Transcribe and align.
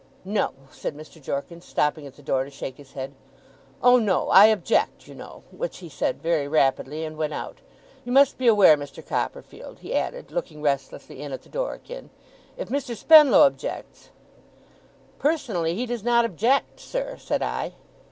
'No!' 0.25 0.53
said 0.71 0.97
Mr. 0.97 1.21
Jorkins, 1.21 1.63
stopping 1.63 2.07
at 2.07 2.15
the 2.15 2.23
door 2.23 2.43
to 2.43 2.49
shake 2.49 2.77
his 2.77 2.93
head. 2.93 3.13
'Oh, 3.83 3.99
no! 3.99 4.29
I 4.29 4.45
object, 4.47 5.07
you 5.07 5.13
know,' 5.13 5.43
which 5.51 5.77
he 5.77 5.89
said 5.89 6.23
very 6.23 6.47
rapidly, 6.47 7.05
and 7.05 7.17
went 7.17 7.33
out. 7.35 7.59
'You 8.03 8.11
must 8.11 8.39
be 8.39 8.47
aware, 8.47 8.75
Mr. 8.75 9.05
Copperfield,' 9.05 9.77
he 9.77 9.93
added, 9.93 10.31
looking 10.31 10.63
restlessly 10.63 11.21
in 11.21 11.31
at 11.31 11.43
the 11.43 11.49
door 11.49 11.75
again, 11.75 12.09
'if 12.57 12.69
Mr. 12.69 12.95
Spenlow 12.95 13.41
objects' 13.43 14.09
'Personally, 15.19 15.75
he 15.75 15.85
does 15.85 16.03
not 16.03 16.25
object, 16.25 16.79
sir,' 16.79 17.17
said 17.19 17.43
I. 17.43 17.73